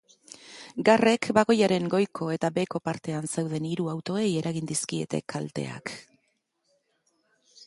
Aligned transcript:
Garrek 0.87 1.27
bagoiaren 1.37 1.85
goiko 1.95 2.31
eta 2.37 2.51
beheko 2.57 2.83
partean 2.89 3.29
zeuden 3.35 3.69
hiru 3.73 3.87
autoei 3.95 4.27
eragin 4.43 4.73
dizkiete 4.75 5.21
kalteak. 5.37 5.97